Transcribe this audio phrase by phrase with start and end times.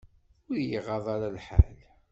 [0.49, 1.75] Ur y-iɣaḍ ara lḥal.